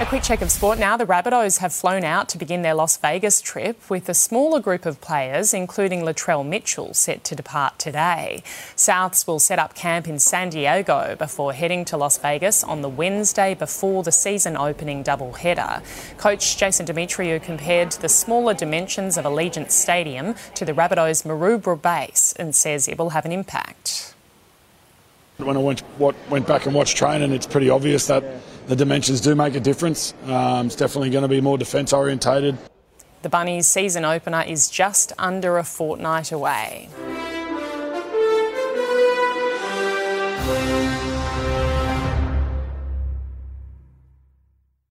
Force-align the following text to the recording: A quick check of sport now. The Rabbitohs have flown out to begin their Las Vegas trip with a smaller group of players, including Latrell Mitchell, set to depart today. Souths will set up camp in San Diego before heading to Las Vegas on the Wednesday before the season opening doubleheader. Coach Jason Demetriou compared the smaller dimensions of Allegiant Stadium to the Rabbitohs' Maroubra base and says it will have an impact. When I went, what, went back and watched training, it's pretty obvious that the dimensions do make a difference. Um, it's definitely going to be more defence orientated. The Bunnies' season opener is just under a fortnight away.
A 0.00 0.06
quick 0.06 0.22
check 0.22 0.42
of 0.42 0.52
sport 0.52 0.78
now. 0.78 0.96
The 0.96 1.06
Rabbitohs 1.06 1.58
have 1.58 1.72
flown 1.72 2.04
out 2.04 2.28
to 2.28 2.38
begin 2.38 2.62
their 2.62 2.74
Las 2.74 2.96
Vegas 2.98 3.40
trip 3.40 3.90
with 3.90 4.08
a 4.08 4.14
smaller 4.14 4.60
group 4.60 4.86
of 4.86 5.00
players, 5.00 5.52
including 5.52 6.02
Latrell 6.02 6.46
Mitchell, 6.46 6.94
set 6.94 7.24
to 7.24 7.34
depart 7.34 7.80
today. 7.80 8.44
Souths 8.76 9.26
will 9.26 9.40
set 9.40 9.58
up 9.58 9.74
camp 9.74 10.06
in 10.06 10.20
San 10.20 10.50
Diego 10.50 11.16
before 11.18 11.52
heading 11.52 11.84
to 11.86 11.96
Las 11.96 12.16
Vegas 12.16 12.62
on 12.62 12.80
the 12.80 12.88
Wednesday 12.88 13.54
before 13.54 14.04
the 14.04 14.12
season 14.12 14.56
opening 14.56 15.02
doubleheader. 15.02 15.82
Coach 16.16 16.56
Jason 16.56 16.86
Demetriou 16.86 17.42
compared 17.42 17.90
the 17.90 18.08
smaller 18.08 18.54
dimensions 18.54 19.18
of 19.18 19.24
Allegiant 19.24 19.72
Stadium 19.72 20.36
to 20.54 20.64
the 20.64 20.72
Rabbitohs' 20.72 21.24
Maroubra 21.24 21.82
base 21.82 22.34
and 22.38 22.54
says 22.54 22.86
it 22.86 22.98
will 22.98 23.10
have 23.10 23.24
an 23.24 23.32
impact. 23.32 24.14
When 25.38 25.56
I 25.56 25.60
went, 25.60 25.80
what, 25.98 26.14
went 26.30 26.46
back 26.46 26.66
and 26.66 26.74
watched 26.74 26.96
training, 26.96 27.32
it's 27.32 27.48
pretty 27.48 27.68
obvious 27.68 28.06
that 28.06 28.22
the 28.68 28.76
dimensions 28.76 29.20
do 29.20 29.34
make 29.34 29.54
a 29.54 29.60
difference. 29.60 30.14
Um, 30.26 30.66
it's 30.66 30.76
definitely 30.76 31.10
going 31.10 31.22
to 31.22 31.28
be 31.28 31.40
more 31.40 31.58
defence 31.58 31.92
orientated. 31.92 32.56
The 33.22 33.28
Bunnies' 33.28 33.66
season 33.66 34.04
opener 34.04 34.42
is 34.42 34.70
just 34.70 35.12
under 35.18 35.58
a 35.58 35.64
fortnight 35.64 36.30
away. 36.30 36.88